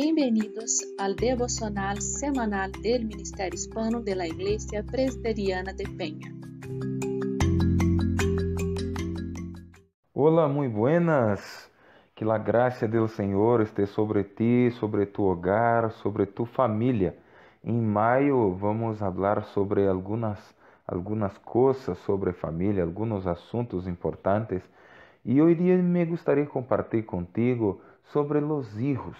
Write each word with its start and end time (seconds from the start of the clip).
Bienvenidos 0.00 0.94
al 0.96 1.16
devocional 1.16 2.00
semanal 2.00 2.70
del 2.70 3.06
Ministerio 3.06 3.56
Hispano 3.56 4.00
de 4.00 4.14
la 4.14 4.26
Presbiteriana 4.88 5.72
de 5.72 5.88
Peña. 5.88 6.32
Olá, 10.12 10.46
muito 10.46 10.76
buenas. 10.76 11.68
Que 12.14 12.24
a 12.24 12.38
graça 12.38 12.86
do 12.86 13.08
Senhor 13.08 13.60
esteja 13.60 13.92
sobre 13.92 14.22
ti, 14.22 14.70
sobre 14.78 15.04
tu 15.04 15.24
hogar, 15.24 15.90
sobre 15.90 16.26
tu 16.26 16.44
família. 16.46 17.18
Em 17.64 17.82
maio 17.82 18.54
vamos 18.54 19.00
falar 19.00 19.42
sobre 19.46 19.88
algumas 19.88 20.38
algumas 20.86 21.36
coisas 21.38 21.98
sobre 22.06 22.32
família, 22.32 22.84
alguns 22.84 23.26
assuntos 23.26 23.88
importantes. 23.88 24.62
E 25.24 25.42
hoje 25.42 25.60
me 25.82 26.04
gostaria 26.04 26.44
de 26.44 26.50
compartilhar 26.50 27.04
contigo 27.04 27.80
sobre 28.12 28.38
os 28.38 28.78
hijos. 28.78 29.16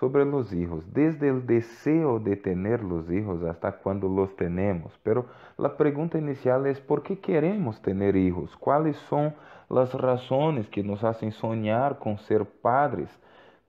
Sobre 0.00 0.22
os 0.22 0.52
hijos, 0.52 0.84
desde 0.86 1.30
o 1.30 1.40
desejo 1.40 2.18
de 2.18 2.34
ter 2.34 2.82
os 2.82 3.10
hijos 3.10 3.44
hasta 3.44 3.70
quando 3.70 4.08
los 4.08 4.34
tenemos. 4.34 4.96
Pero 5.04 5.26
a 5.58 5.68
pergunta 5.68 6.18
inicial 6.18 6.66
é: 6.66 6.74
por 6.74 7.02
que 7.02 7.16
queremos 7.16 7.78
ter 7.80 8.16
hijos? 8.16 8.54
Quais 8.56 8.96
são 9.08 9.32
as 9.68 9.92
razões 9.92 10.68
que 10.68 10.82
nos 10.82 11.04
hacen 11.04 11.30
sonhar 11.30 11.96
com 11.98 12.16
ser 12.16 12.44
padres? 12.44 13.10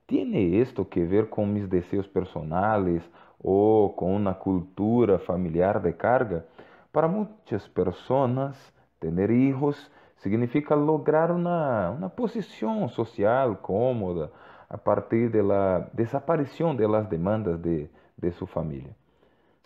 ¿Tiene 0.06 0.58
esto 0.58 0.84
que 0.84 1.04
ver 1.04 1.28
com 1.28 1.46
mis 1.46 1.68
desejos 1.68 2.08
personales 2.08 3.02
ou 3.38 3.90
com 3.90 4.16
uma 4.16 4.34
cultura 4.34 5.18
familiar 5.18 5.80
de 5.80 5.92
carga? 5.92 6.44
Para 6.92 7.08
muitas 7.08 7.68
pessoas, 7.68 8.56
ter 8.98 9.30
hijos 9.30 9.90
significa 10.16 10.74
lograr 10.74 11.30
uma, 11.30 11.90
uma 11.90 12.08
posição 12.08 12.88
social 12.88 13.56
cómoda 13.56 14.30
a 14.72 14.78
partir 14.78 15.30
de 15.30 15.42
la 15.42 15.90
desaparição 15.92 16.74
de 16.74 16.88
las 16.88 17.08
demandas 17.08 17.60
de, 17.60 17.90
de 18.16 18.32
su 18.32 18.46
familia. 18.46 18.96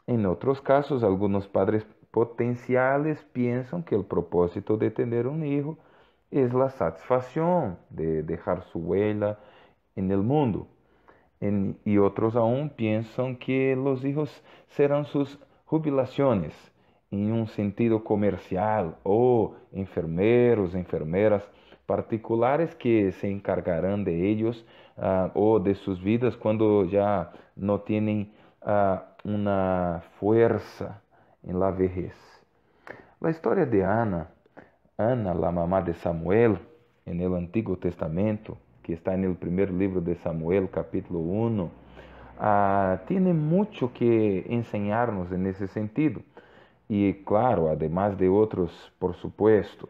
En 0.05 0.27
otros 0.27 0.61
casos, 0.61 1.05
algunos 1.05 1.47
padres 1.47 1.87
potenciales 2.11 3.25
piensan 3.33 3.85
que 3.85 3.95
el 3.95 4.05
propósito 4.05 4.77
de 4.77 4.91
tener 4.91 5.29
un 5.29 5.45
hijo 5.45 5.79
es 6.31 6.53
la 6.53 6.71
satisfacción 6.71 7.79
de 7.89 8.25
dejar 8.25 8.65
su 8.65 8.81
huella 8.81 9.39
en 9.95 10.11
el 10.11 10.23
mundo. 10.23 10.67
Y 11.85 11.99
otros 11.99 12.35
aún 12.35 12.71
piensan 12.71 13.37
que 13.37 13.77
los 13.77 14.05
hijos 14.05 14.43
serán 14.69 15.05
sus 15.05 15.39
jubilaciones 15.67 16.53
em 17.11 17.33
um 17.33 17.47
sentido 17.47 18.01
comercial, 18.01 18.99
ou 19.05 19.57
enfermeiros, 19.73 20.75
enfermeiras 20.75 21.43
particulares 21.87 22.75
que 22.75 23.13
se 23.13 23.29
encargarão 23.29 24.03
de 24.03 24.11
eles 24.11 24.59
uh, 24.99 25.31
ou 25.35 25.59
de 25.61 25.75
suas 25.75 25.99
vidas 25.99 26.35
quando 26.35 26.87
já 26.89 27.31
não 27.57 27.79
têm 27.79 28.33
uh, 28.63 29.01
uma 29.25 30.03
força 30.19 31.01
em 31.45 31.53
la 31.53 31.71
vejez. 31.71 32.15
A 33.23 33.31
história 33.31 33.65
de 33.65 33.81
Ana, 33.81 34.31
Ana, 34.99 35.31
a 35.31 35.53
mamá 35.53 35.81
de 35.81 35.95
Samuel, 35.95 36.59
no 37.07 37.35
Antigo 37.35 37.77
Testamento, 37.77 38.57
que 38.83 38.93
está 38.93 39.17
no 39.17 39.35
primeiro 39.35 39.77
livro 39.77 40.01
de 40.01 40.15
Samuel, 40.17 40.69
capítulo 40.69 41.33
1, 41.47 41.65
uh, 41.65 41.71
tem 43.07 43.19
muito 43.21 43.89
que 43.89 44.45
ensinar-nos 44.49 45.31
nesse 45.31 45.67
sentido. 45.69 46.23
E, 46.89 47.15
claro, 47.25 47.69
además 47.69 48.17
de 48.17 48.29
outros, 48.29 48.93
por 48.99 49.15
supuesto. 49.15 49.89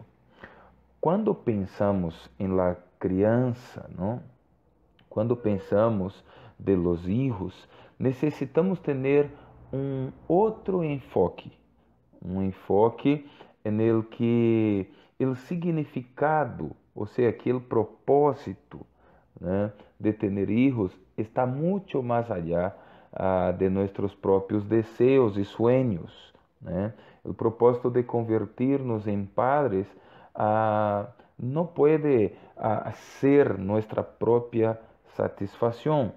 Quando 1.00 1.34
pensamos 1.34 2.30
em 2.38 2.48
la 2.48 2.76
criança, 2.98 3.88
não? 3.96 4.22
quando 5.08 5.36
pensamos 5.36 6.24
de 6.58 6.76
los 6.76 7.06
hijos, 7.08 7.68
necessitamos 7.98 8.80
ter 8.80 9.30
um 9.72 10.10
outro 10.26 10.84
enfoque, 10.84 11.52
um 12.22 12.42
enfoque 12.42 13.26
el 13.64 14.04
que 14.04 14.88
o 15.18 15.34
significado, 15.34 16.70
ou 16.94 17.06
seja, 17.06 17.30
aquele 17.30 17.60
propósito 17.60 18.86
né, 19.40 19.72
de 19.98 20.12
ter 20.12 20.50
hijos 20.50 20.92
está 21.16 21.46
muito 21.46 22.02
mais 22.02 22.30
allá 22.30 22.74
ah, 23.12 23.52
de 23.52 23.68
nossos 23.68 24.14
próprios 24.14 24.64
desejos 24.64 25.36
e 25.36 25.44
sueños. 25.44 26.34
Né? 26.60 26.92
O 27.24 27.34
propósito 27.34 27.90
de 27.90 28.02
convertir-nos 28.02 29.06
em 29.06 29.24
padres 29.24 29.86
ah, 30.34 31.06
não 31.38 31.66
pode 31.66 32.32
ah, 32.56 32.92
ser 32.92 33.58
nossa 33.58 34.02
própria 34.02 34.78
satisfação. 35.16 36.12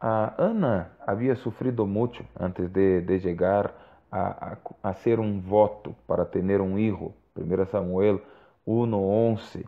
A 0.00 0.34
Ana 0.36 0.90
havia 1.06 1.36
sofrido 1.36 1.86
muito 1.86 2.24
antes 2.38 2.68
de, 2.68 3.00
de 3.02 3.20
chegar 3.20 3.72
a, 4.10 4.52
a, 4.52 4.90
a, 4.90 4.94
ser 4.94 5.20
um 5.20 5.40
voto 5.40 5.94
para 6.06 6.24
ter 6.24 6.60
um 6.60 6.74
filho. 6.74 7.14
1 7.36 7.66
Samuel 7.66 8.20
1:11. 8.66 9.64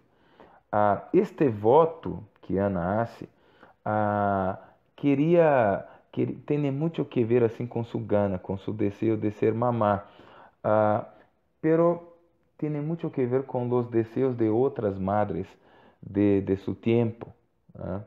Ah, 0.71 1.05
este 1.12 1.49
voto 1.49 2.22
que 2.43 2.59
Ana 2.59 3.00
hace 3.03 3.28
ah, 3.84 4.59
queria 4.97 5.87
que 6.14 6.26
tem 6.26 6.70
muito 6.70 7.04
que 7.04 7.25
ver 7.25 7.42
assim 7.42 7.66
com 7.66 7.82
sua 7.82 8.00
gana, 8.00 8.38
com 8.38 8.56
seu 8.56 8.72
desejo 8.72 9.16
de 9.16 9.32
ser 9.32 9.52
mamá, 9.52 10.04
uh, 10.64 11.04
pero 11.60 12.16
tem 12.56 12.70
muito 12.70 13.10
que 13.10 13.26
ver 13.26 13.42
com 13.42 13.69
os 13.69 13.88
desejos 13.88 14.36
de 14.36 14.48
outras 14.48 14.97
madres 14.97 15.48
de, 16.00 16.41
de 16.42 16.56
seu 16.58 16.72
tempo. 16.72 17.26
Uh. 17.75 18.00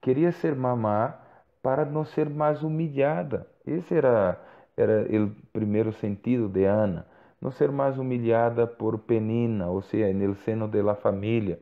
Queria 0.00 0.32
ser 0.32 0.56
mamá 0.56 1.20
para 1.62 1.84
não 1.84 2.02
ser 2.02 2.30
mais 2.30 2.62
humilhada. 2.62 3.46
Esse 3.66 3.94
era 3.94 4.40
era 4.74 5.06
o 5.22 5.30
primeiro 5.52 5.92
sentido 5.92 6.48
de 6.48 6.64
Ana, 6.64 7.06
não 7.42 7.50
ser 7.50 7.70
mais 7.70 7.98
humilhada 7.98 8.66
por 8.66 8.98
Penina, 9.00 9.68
ou 9.68 9.82
seja, 9.82 10.10
no 10.14 10.34
seno 10.36 10.66
da 10.66 10.94
família. 10.94 11.60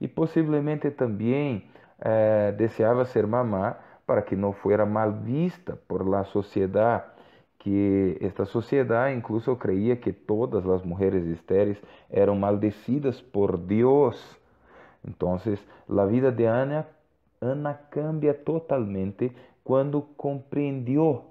E 0.00 0.08
possivelmente 0.08 0.90
também 0.90 1.64
eh, 2.00 2.52
deseava 2.52 3.04
ser 3.04 3.26
mamá 3.26 3.76
para 4.06 4.22
que 4.22 4.36
não 4.36 4.52
fuera 4.52 4.84
mal 4.84 5.12
vista 5.12 5.78
por 5.88 6.06
la 6.06 6.24
sociedade, 6.24 7.04
que 7.58 8.18
esta 8.20 8.44
sociedade 8.44 9.16
incluso 9.16 9.56
creía 9.56 9.96
que 9.96 10.12
todas 10.12 10.66
as 10.66 10.84
mulheres 10.84 11.24
estéreis 11.26 11.80
eram 12.10 12.36
maldecidas 12.36 13.22
por 13.22 13.56
Deus. 13.56 14.38
Então, 15.06 15.34
a 15.34 16.06
vida 16.06 16.30
de 16.30 16.44
Ana, 16.44 16.86
Ana 17.40 17.74
cambia 17.90 18.34
totalmente 18.34 19.32
quando 19.62 20.02
compreendeu 20.16 21.24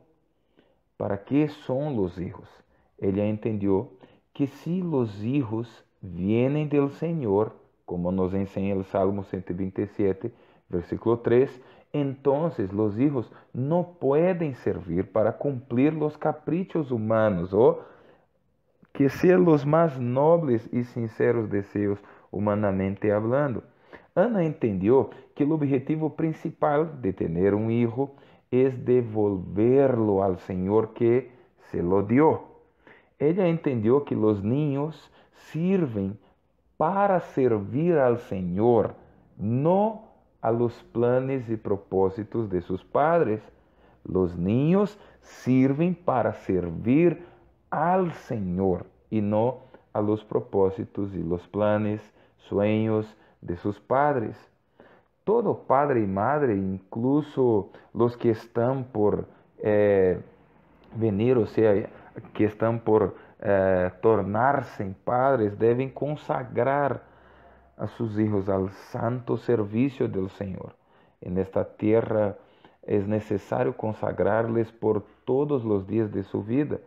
para 0.98 1.18
que 1.18 1.48
são 1.48 1.96
os 1.98 2.18
hijos. 2.18 2.50
Ela 3.00 3.26
entendeu 3.26 3.94
que 4.34 4.48
se 4.48 4.82
os 4.82 5.24
hijos 5.24 5.84
vienen 6.02 6.68
del 6.68 6.90
Senhor, 6.90 7.54
como 7.86 8.12
nos 8.12 8.34
ensina 8.34 8.76
o 8.76 8.84
Salmo 8.84 9.24
127, 9.24 10.34
versículo 10.74 11.20
3, 11.20 11.62
entonces 11.94 12.74
los 12.74 13.00
hijos 13.00 13.32
no 13.54 13.96
pueden 14.00 14.56
servir 14.56 15.12
para 15.12 15.38
cumplir 15.38 15.94
los 15.94 16.18
caprichos 16.18 16.92
humanos 16.92 17.54
o 17.54 17.82
que 18.92 19.10
sean 19.10 19.46
los 19.46 19.66
más 19.66 20.00
nobles 20.00 20.68
y 20.72 20.84
sinceros 20.84 21.50
deseos 21.50 22.00
humanamente 22.32 23.12
hablando. 23.12 23.64
Ana 24.16 24.44
entendió 24.44 25.10
que 25.36 25.44
el 25.44 25.52
objetivo 25.52 26.16
principal 26.16 27.02
de 27.02 27.14
tener 27.14 27.56
un 27.56 27.72
hijo 27.72 28.16
es 28.52 28.86
devolverlo 28.86 30.24
al 30.24 30.38
Señor 30.40 30.94
que 30.94 31.32
se 31.72 31.82
lo 31.82 32.04
dio. 32.04 32.44
Ella 33.18 33.48
entendió 33.48 34.04
que 34.04 34.16
los 34.16 34.44
niños 34.44 35.12
sirven 35.52 36.20
para 36.78 37.20
servir 37.20 37.98
al 37.98 38.20
Señor, 38.20 38.96
no 39.38 40.12
a 40.44 40.51
los 40.51 40.74
planes 40.92 41.50
y 41.50 41.56
propósitos 41.56 42.50
de 42.50 42.62
sus 42.62 42.84
padres. 42.84 43.42
Los 44.04 44.36
niños 44.36 45.00
sirven 45.22 45.95
para 45.95 46.34
servir 46.34 47.25
al 47.72 48.12
Señor 48.12 48.86
y 49.10 49.22
no 49.22 49.60
a 49.94 50.01
los 50.01 50.22
propósitos 50.25 51.16
y 51.16 51.24
los 51.24 51.48
planes, 51.48 52.01
sueños 52.50 53.07
de 53.40 53.56
sus 53.56 53.80
padres. 53.80 54.36
Todo 55.24 55.60
padre 55.60 56.01
y 56.01 56.07
madre, 56.07 56.56
incluso 56.56 57.69
los 57.94 58.18
que 58.18 58.31
están 58.31 58.84
por 58.84 59.25
eh, 59.60 60.19
venir, 60.94 61.38
o 61.38 61.45
sea, 61.45 61.90
que 62.34 62.44
están 62.44 62.81
por 62.81 63.16
eh, 63.40 63.90
tornarse 64.01 64.94
padres, 65.06 65.57
deben 65.57 65.90
consagrar 65.90 67.12
a 67.78 67.88
sus 67.88 68.18
hijos 68.20 68.50
al 68.50 68.72
santo 68.92 69.38
servicio 69.38 70.08
del 70.08 70.30
Señor. 70.30 70.75
En 71.22 71.38
esta 71.38 71.75
tierra 71.75 72.38
es 72.81 73.08
necesario 73.08 73.75
consagrarles 73.75 74.72
por 74.72 75.04
todos 75.25 75.64
los 75.64 75.88
días 75.88 76.12
de 76.12 76.24
su 76.24 76.44
vida, 76.44 76.80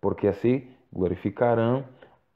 porque 0.00 0.28
así 0.28 0.74
glorificarán 0.90 1.86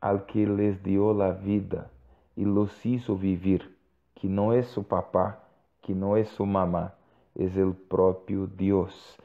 al 0.00 0.26
que 0.26 0.46
les 0.46 0.82
dio 0.82 1.14
la 1.14 1.32
vida 1.32 1.90
y 2.36 2.44
los 2.44 2.84
hizo 2.84 3.16
vivir, 3.16 3.76
que 4.14 4.28
no 4.28 4.52
es 4.52 4.66
su 4.66 4.86
papá, 4.86 5.44
que 5.82 5.94
no 5.94 6.16
es 6.16 6.28
su 6.28 6.44
mamá, 6.44 6.94
es 7.34 7.56
el 7.56 7.72
propio 7.72 8.46
Dios. 8.46 9.16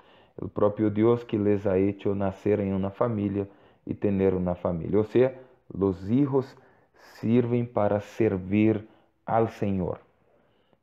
El 0.42 0.50
propio 0.50 0.90
Dios 0.90 1.26
que 1.26 1.38
les 1.38 1.66
ha 1.66 1.78
hecho 1.78 2.16
nacer 2.16 2.62
en 2.62 2.74
una 2.74 2.90
familia 2.90 3.48
y 3.86 3.94
tener 3.94 4.34
una 4.34 4.56
familia. 4.56 5.00
O 5.00 5.04
sea, 5.04 5.40
los 5.72 6.10
hijos 6.10 6.58
sirven 7.20 7.68
para 7.68 8.02
servir 8.02 8.88
al 9.26 9.50
Señor. 9.50 10.00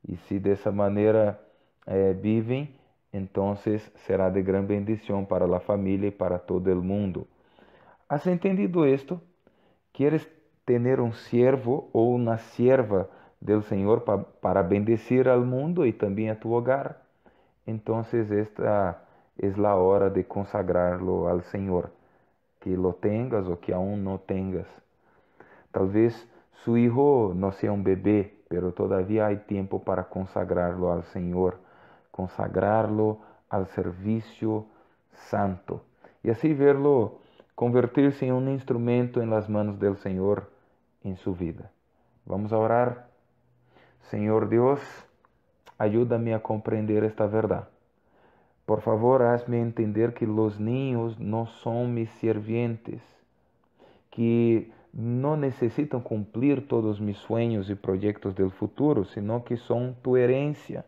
Y 0.03 0.17
si 0.17 0.38
de 0.38 0.53
esa 0.53 0.70
manera 0.70 1.41
eh, 1.87 2.19
viven, 2.20 2.75
entonces 3.12 3.91
será 4.06 4.31
de 4.31 4.43
gran 4.43 4.67
bendición 4.67 5.26
para 5.26 5.47
la 5.47 5.61
familia 5.61 6.09
y 6.09 6.12
para 6.12 6.38
todo 6.38 6.70
el 6.70 6.79
mundo. 6.79 7.26
¿Has 8.09 8.26
entendido 8.26 8.85
esto? 8.85 9.20
¿Quieres 9.93 10.29
tener 10.65 11.00
un 11.00 11.12
siervo 11.12 11.88
o 11.93 12.05
una 12.05 12.38
sierva 12.38 13.09
del 13.41 13.62
Señor 13.62 14.05
pa 14.05 14.23
para 14.41 14.62
bendecir 14.62 15.29
al 15.29 15.44
mundo 15.44 15.87
y 15.87 15.93
también 15.93 16.31
a 16.31 16.41
tu 16.41 16.55
hogar? 16.55 17.03
Entonces 17.67 18.31
esta 18.31 19.05
es 19.37 19.56
la 19.59 19.76
hora 19.76 20.11
de 20.11 20.26
consagrarlo 20.26 21.29
al 21.29 21.43
Señor, 21.44 21.93
que 22.61 22.70
lo 22.70 22.94
tengas 22.94 23.47
o 23.47 23.61
que 23.61 23.73
aún 23.75 24.05
no 24.05 24.20
tengas. 24.20 24.67
Tal 25.73 25.88
vez 25.88 26.29
su 26.65 26.76
hijo 26.76 27.32
no 27.35 27.53
sea 27.53 27.73
un 27.73 27.85
bebé, 27.85 28.43
pero 28.49 28.73
todavía 28.73 29.26
hay 29.26 29.38
tiempo 29.38 29.82
para 29.82 30.09
consagrarlo 30.09 30.93
al 30.93 31.05
Señor, 31.05 31.59
consagrarlo 32.11 33.19
al 33.49 33.67
servicio 33.69 34.67
santo 35.12 35.85
y 36.23 36.31
así 36.31 36.53
verlo 36.55 37.19
convertirse 37.55 38.26
en 38.26 38.35
un 38.35 38.49
instrumento 38.49 39.20
en 39.20 39.31
las 39.31 39.49
manos 39.49 39.79
del 39.79 39.97
Señor 39.97 40.50
en 41.03 41.17
su 41.17 41.35
vida. 41.35 41.70
Vamos 42.25 42.53
a 42.53 42.59
orar. 42.59 43.09
Señor 44.11 44.49
Dios, 44.49 44.81
ayúdame 45.76 46.35
a 46.35 46.43
comprender 46.43 47.05
esta 47.05 47.26
verdad. 47.26 47.69
Por 48.65 48.82
favor, 48.82 49.23
hazme 49.23 49.61
entender 49.61 50.15
que 50.15 50.26
los 50.26 50.61
niños 50.61 51.19
no 51.19 51.47
son 51.47 51.94
mis 51.94 52.11
sirvientes, 52.20 53.03
que 54.11 54.70
no 54.99 55.37
necesitan 55.37 56.00
cumplir 56.00 56.67
todos 56.67 57.00
mis 57.00 57.17
sueños 57.19 57.71
y 57.71 57.77
proyectos 57.77 58.35
del 58.35 58.50
futuro, 58.50 59.05
sino 59.05 59.45
que 59.45 59.56
son 59.56 59.95
tu 60.03 60.17
herencia 60.17 60.85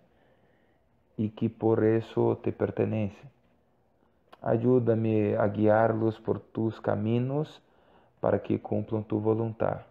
y 1.17 1.29
que 1.29 1.49
por 1.49 1.85
eso 1.85 2.37
te 2.43 2.51
pertenecen. 2.51 3.31
Ayúdame 4.43 5.37
a 5.37 5.47
guiarlos 5.47 6.19
por 6.19 6.41
tus 6.41 6.81
caminos 6.81 7.63
para 8.19 8.43
que 8.43 8.61
cumplan 8.61 9.05
tu 9.05 9.21
voluntad, 9.21 9.83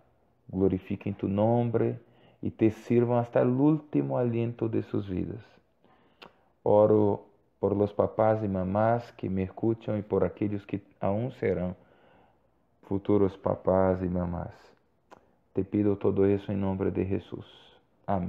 glorifiquen 0.49 1.15
tu 1.15 1.29
nombre 1.29 1.97
y 2.41 2.51
te 2.51 2.71
sirvan 2.71 3.19
hasta 3.19 3.41
el 3.41 3.47
último 3.47 4.17
aliento 4.17 4.67
de 4.67 4.83
sus 4.83 5.09
vidas. 5.09 5.45
Oro 6.63 7.23
por 7.61 7.73
los 7.73 7.93
papás 7.93 8.43
y 8.43 8.49
mamás 8.49 9.13
que 9.13 9.29
me 9.29 9.43
escuchan 9.43 9.97
y 9.97 10.01
por 10.01 10.25
aquellos 10.25 10.65
que 10.65 10.81
aún 10.99 11.31
serán 11.31 11.77
futuros 12.89 13.37
papás 13.37 13.99
y 14.03 14.09
mamás. 14.09 14.51
Te 15.53 15.63
pido 15.63 15.95
todo 15.97 16.25
eso 16.25 16.51
en 16.51 16.59
nombre 16.59 16.89
de 16.89 17.05
Jesús. 17.05 17.45
Amén. 18.07 18.27